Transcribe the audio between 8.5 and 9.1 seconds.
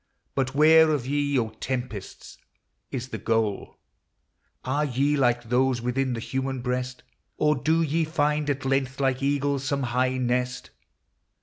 length,